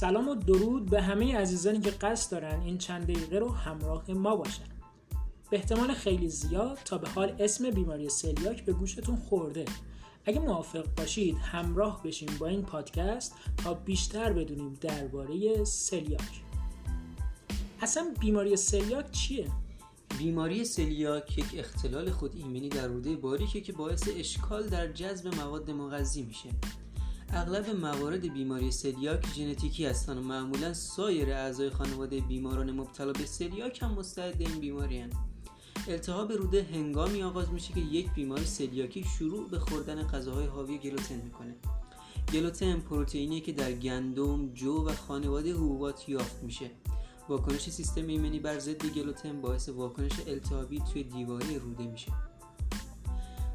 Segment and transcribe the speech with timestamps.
[0.00, 4.36] سلام و درود به همه عزیزانی که قصد دارن این چند دقیقه رو همراه ما
[4.36, 4.64] باشن.
[5.50, 9.64] به احتمال خیلی زیاد تا به حال اسم بیماری سلیاک به گوشتون خورده.
[10.24, 16.42] اگه موافق باشید همراه بشیم با این پادکست تا بیشتر بدونیم درباره سلیاک
[17.80, 19.46] اصلا بیماری سلیاک چیه؟
[20.18, 25.70] بیماری سلیاک یک اختلال خود ایمنی در روده باریکه که باعث اشکال در جذب مواد
[25.70, 26.48] مغذی میشه.
[27.32, 30.18] اغلب موارد بیماری سلیاک ژنتیکی هستند.
[30.18, 35.24] و معمولا سایر اعضای خانواده بیماران مبتلا به سلیاک هم مستعد این بیماری هستند.
[35.88, 41.14] التهاب روده هنگامی آغاز میشه که یک بیمار سلیاکی شروع به خوردن غذاهای حاوی گلوتن
[41.24, 41.54] می‌کنه.
[42.32, 46.70] گلوتن پروتئینی که در گندم، جو و خانواده حبوبات یافت میشه.
[47.28, 52.12] واکنش سیستم ایمنی بر ضد گلوتن باعث واکنش التهابی توی دیواره روده میشه.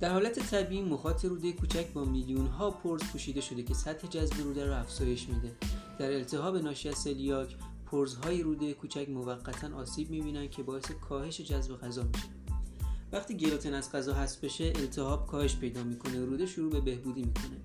[0.00, 4.40] در حالت طبیعی مخاط روده کوچک با میلیون ها پرز پوشیده شده که سطح جذب
[4.40, 5.52] روده را افزایش میده.
[5.98, 7.56] در التهاب ناشی از سلیاک
[7.86, 12.28] پرزهای روده کوچک موقتا آسیب می‌بینن که باعث کاهش جذب غذا میشه.
[13.12, 17.60] وقتی گلوتن از غذا حذف بشه التهاب کاهش پیدا می‌کنه روده شروع به بهبودی می‌کنه.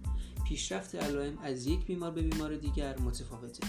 [0.48, 3.68] پیشرفت علائم از یک بیمار به بیمار دیگر متفاوته.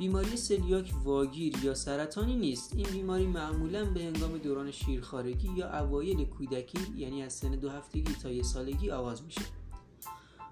[0.00, 2.74] بیماری سلیاک واگیر یا سرطانی نیست.
[2.76, 8.14] این بیماری معمولا به هنگام دوران شیرخارگی یا اوایل کودکی یعنی از سن دو هفتگی
[8.22, 9.40] تا یک سالگی آغاز میشه.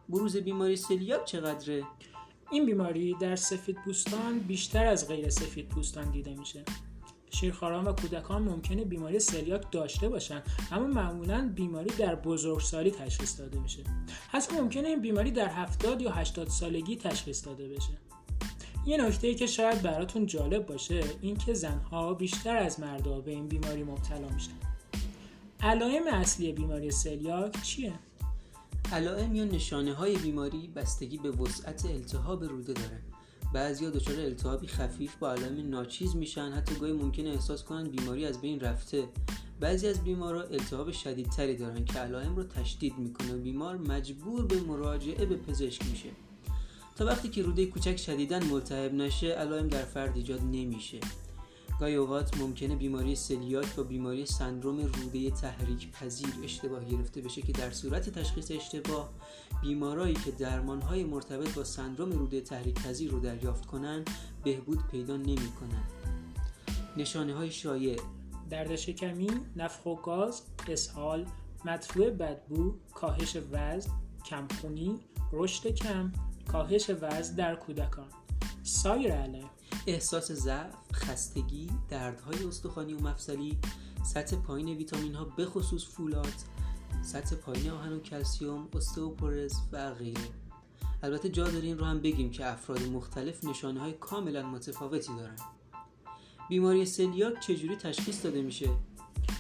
[0.09, 1.85] بروز بیماری سلیاک چقدره؟
[2.51, 6.65] این بیماری در سفید پوستان بیشتر از غیر سفید پوستان دیده میشه.
[7.31, 13.59] شیرخواران و کودکان ممکنه بیماری سلیاک داشته باشن اما معمولا بیماری در بزرگسالی تشخیص داده
[13.61, 13.85] میشه.
[14.31, 18.08] حتی ممکنه این بیماری در 70 یا 80 سالگی تشخیص داده بشه.
[18.87, 23.49] یه نکته که شاید براتون جالب باشه این که زنها بیشتر از مردها به این
[23.49, 24.53] بیماری مبتلا میشن.
[25.61, 27.93] علائم اصلی بیماری سلیاک چیه؟
[28.93, 33.03] علائم یا نشانه های بیماری بستگی به وسعت التهاب روده داره
[33.53, 38.41] بعضیا دچار التهابی خفیف با علائم ناچیز میشن حتی گاهی ممکنه احساس کنن بیماری از
[38.41, 39.09] بین رفته.
[39.61, 43.35] بعضی از بیمارا التهاب شدیدتری دارن که علائم رو تشدید می‌کنه.
[43.35, 46.09] و بیمار مجبور به مراجعه به پزشک میشه.
[46.99, 51.01] تا وقتی که روده کوچک شدیدا ملتهب نشه علائم در فرد ایجاد نمیشه.
[51.81, 57.53] گاهی اوقات ممکنه بیماری سلیاک با بیماری سندروم روده تحریک پذیر اشتباه گرفته بشه که
[57.53, 59.11] در صورت تشخیص اشتباه
[59.63, 64.05] بیمارایی که درمانهای مرتبط با سندروم روده تحریک پذیر رو دریافت کنن
[64.45, 65.85] بهبود پیدا نمی‌کنن.
[66.97, 68.01] نشانه های شایع
[68.51, 71.27] درد شکمی، نفخ و گاز، اسهال،
[71.65, 73.91] مدفوع بدبو، کاهش وزن،
[74.25, 74.99] کمخونی،
[75.33, 76.13] رشد کم،
[76.53, 78.09] کاهش وزن در کودکان.
[78.63, 79.51] سایر علائم
[79.87, 83.59] احساس ضعف خستگی دردهای استخوانی و مفصلی
[84.05, 86.35] سطح پایین ویتامین ها به خصوص فولاد
[87.03, 90.21] سطح پایین آهن و کلسیوم استئوپورز و غیره.
[91.03, 95.37] البته جا داریم رو هم بگیم که افراد مختلف نشانه های کاملا متفاوتی دارن.
[96.49, 98.69] بیماری سلیاک چجوری تشخیص داده میشه؟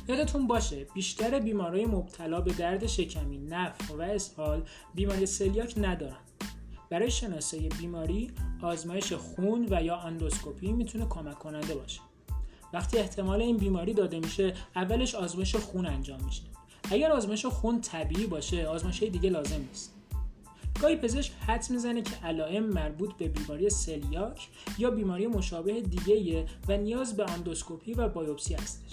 [0.08, 6.27] یادتون باشه بیشتر بیمارای مبتلا به درد شکمی نفخ و اسهال بیماری سلیاک ندارن.
[6.90, 8.30] برای شناسایی بیماری
[8.62, 12.00] آزمایش خون و یا اندوسکوپی می‌تونه کمک کننده باشه.
[12.72, 16.42] وقتی احتمال این بیماری داده میشه اولش آزمایش خون انجام میشه.
[16.90, 19.94] اگر آزمایش خون طبیعی باشه آزمایش دیگه لازم نیست.
[20.82, 26.76] گاهی پزشک حدس می‌زنه که علائم مربوط به بیماری سلیاک یا بیماری مشابه دیگه و
[26.76, 28.92] نیاز به اندوسکوپی و بایوپسی هستش.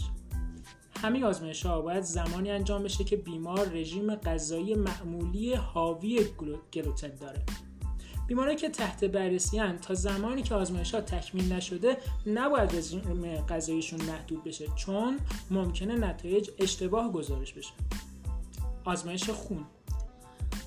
[1.01, 6.25] همه آزمایش ها باید زمانی انجام بشه که بیمار رژیم غذایی معمولی حاوی
[6.73, 7.45] گلوتن داره.
[8.27, 11.97] بیماری که تحت بررسی تا زمانی که آزمایش ها تکمیل نشده
[12.27, 15.19] نباید رژیم غذاییشون محدود بشه چون
[15.51, 17.73] ممکنه نتایج اشتباه گزارش بشه.
[18.85, 19.65] آزمایش خون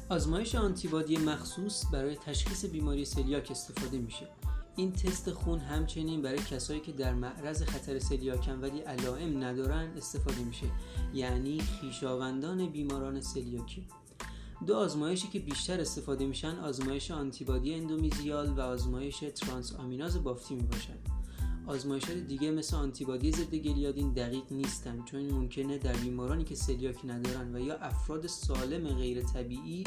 [0.09, 4.29] آزمایش آنتیبادی مخصوص برای تشخیص بیماری سلیاک استفاده میشه.
[4.77, 10.39] این تست خون همچنین برای کسایی که در معرض خطر سلیاکن ولی علائم ندارن استفاده
[10.39, 10.67] میشه
[11.15, 13.87] یعنی خویشاوندان بیماران سلیاکی.
[14.67, 20.99] دو آزمایشی که بیشتر استفاده میشن آزمایش آنتیبادی اندومیزیال و آزمایش ترانس آمیناز بافتی می‌باشن.
[21.67, 27.55] آزمایشات دیگه مثل آنتیبادی ضد گلیادین دقیق نیستن چون ممکنه در بیمارانی که سلیاک ندارن
[27.55, 29.85] و یا افراد سالم غیر طبیعی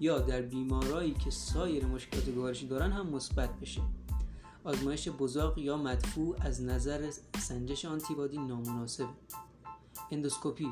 [0.00, 3.80] یا در بیمارایی که سایر مشکلات گوارشی دارن هم مثبت بشه.
[4.64, 9.06] آزمایش بزاق یا مدفوع از نظر سنجش آنتیبادی نامناسب
[10.10, 10.68] اندوسکوپی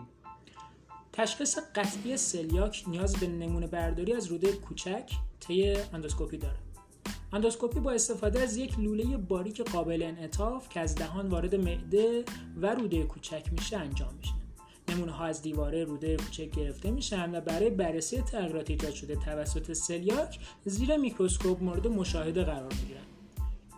[1.12, 6.56] تشخیص قطعی سلیاک نیاز به نمونه برداری از روده کوچک طی اندوسکوپی داره.
[7.32, 12.24] اندوسکوپی با استفاده از یک لوله باریک قابل انعطاف که از دهان وارد معده
[12.56, 14.32] و روده کوچک میشه انجام میشه.
[14.88, 19.72] نمونه ها از دیواره روده کوچک گرفته میشن و برای بررسی تغییرات ایجاد شده توسط
[19.72, 23.02] سلیاک زیر میکروسکوپ مورد مشاهده قرار می‌گیرن.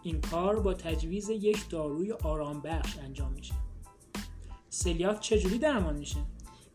[0.03, 3.55] این کار با تجویز یک داروی آرام بخش انجام میشه.
[4.71, 6.17] سلیاک چجوری درمان میشه؟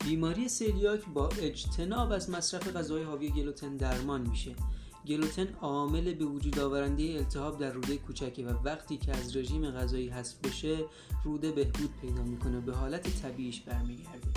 [0.06, 4.56] بیماری سلیاک با اجتناب از مصرف غذای حاوی گلوتن درمان میشه.
[5.08, 10.10] گلوتن عامل به وجود آورنده التهاب در روده کوچکه و وقتی که از رژیم غذایی
[10.10, 10.78] حذف بشه
[11.24, 14.28] روده بهبود پیدا می‌کنه به حالت طبیعیش برمیگرده.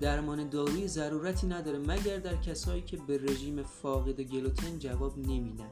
[0.00, 5.70] درمان داروی ضرورتی نداره مگر در کسایی که به رژیم فاقد گلوتن جواب نمیدن.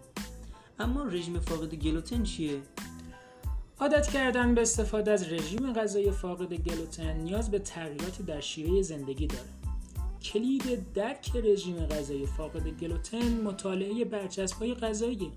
[0.79, 2.63] اما رژیم فاقد گلوتن چیه؟
[3.81, 9.27] عادت کردن به استفاده از رژیم غذایی فاقد گلوتن نیاز به تغییراتی در شیوه زندگی
[9.27, 9.49] داره.
[10.23, 15.33] کلید درک رژیم غذایی فاقد گلوتن مطالعه برچسب‌های غذایی.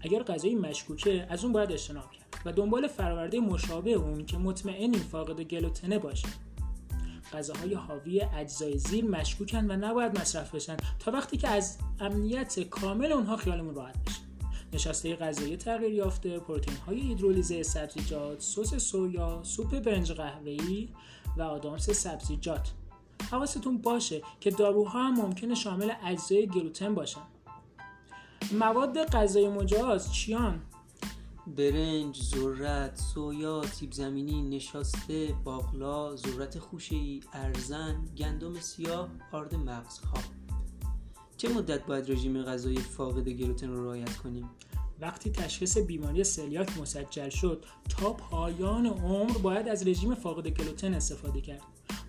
[0.00, 5.00] اگر غذایی مشکوکه از اون باید اجتناب کرد و دنبال فرآورده مشابه اون که مطمئنیم
[5.00, 6.28] فاقد گلوتنه باشه.
[7.32, 13.12] غذاهای حاوی اجزای زیر مشکوکن و نباید مصرف بشن تا وقتی که از امنیت کامل
[13.12, 14.27] اونها خیالمون راحت بشه.
[14.72, 20.88] نشاسته غذایی تغییر یافته پروتئین های هیدرولیزه سبزیجات سس سویا سوپ برنج قهوه‌ای
[21.36, 22.72] و آدامس سبزیجات.
[23.30, 27.20] حواستون باشه که داروها هم ممکنه شامل اجزای گلوتن باشن.
[28.52, 30.62] مواد غذایی مجاز چیان؟
[31.56, 40.18] برنج، ذرت، سویا، سیب زمینی، نشاسته، باقلا، ذرت خوشه‌ای، ارزن، گندم سیاه، آرد مغزها.
[41.38, 44.50] چه مدت باید رژیم غذایی فاقد گلوتن رو رعایت کنیم؟
[45.00, 51.40] وقتی تشخیص بیماری سلیاک مسجل شد تا پایان عمر باید از رژیم فاقد گلوتن استفاده
[51.40, 51.62] کرد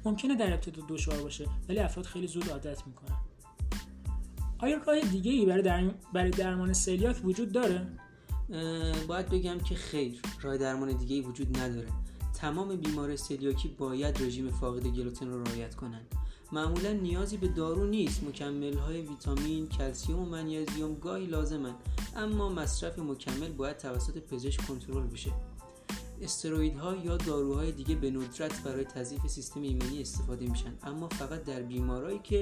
[0.05, 3.17] ممکنه در ابتدا دشوار باشه ولی افراد خیلی زود عادت می‌کنن
[4.59, 7.87] آیا راه دیگه ای برای, برای درمان سلیاک وجود داره؟
[9.07, 11.87] باید بگم که خیر راه درمان دیگه ای وجود نداره
[12.33, 16.07] تمام بیمار سلیاکی باید رژیم فاقد گلوتن رو رعایت کنند
[16.51, 18.23] معمولا نیازی به دارو نیست.
[18.23, 21.75] مکمل های ویتامین کلسیوم و منیزیم گاهی لازمن
[22.15, 25.31] اما مصرف مکمل باید توسط پزشک کنترل بشه.
[26.21, 31.61] استروئیدها یا داروهای دیگه به ندرت برای تضعیف سیستم ایمنی استفاده میشن اما فقط در
[31.61, 32.39] بیمارایی که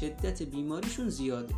[0.00, 1.54] شدت بیماریشون زیاده.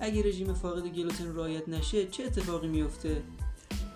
[0.00, 3.22] اگه رژیم فاقد گلوتن رعایت نشه چه اتفاقی میفته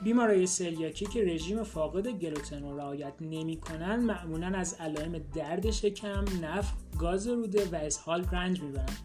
[0.05, 6.73] بیمارای سلیاکی که رژیم فاقد گلوتن رو رعایت نمی‌کنن معمولا از علائم درد شکم، نفخ،
[6.99, 8.97] گاز روده و اسهال رنج می‌برن.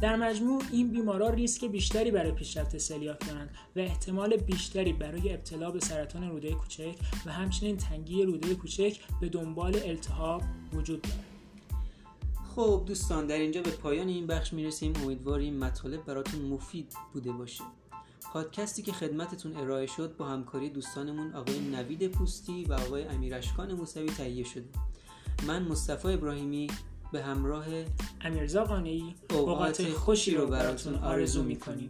[0.00, 5.70] در مجموع این بیمارا ریسک بیشتری برای پیشرفت سلیاک دارند و احتمال بیشتری برای ابتلا
[5.70, 6.94] به سرطان روده کوچک
[7.26, 10.42] و همچنین تنگی روده کوچک به دنبال التهاب
[10.72, 11.24] وجود دارد.
[12.56, 17.64] خب دوستان در اینجا به پایان این بخش می‌رسیم امیدواریم مطالب براتون مفید بوده باشه
[18.32, 24.06] پادکستی که خدمتتون ارائه شد با همکاری دوستانمون آقای نوید پوستی و آقای امیرشکان موسوی
[24.06, 24.68] تهیه شده.
[25.46, 26.66] من مصطفی ابراهیمی
[27.12, 27.64] به همراه
[28.20, 31.88] امیرزا قانعی اوقات خوشی رو براتون آرزو می‌کنیم.